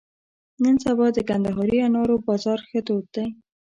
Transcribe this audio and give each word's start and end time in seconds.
نن 0.63 0.75
سبا 0.85 1.05
د 1.15 1.19
کندهاري 1.29 1.77
انارو 1.87 2.15
بازار 2.25 2.59
ښه 2.67 2.79
تود 2.87 3.05
دی. 3.15 3.27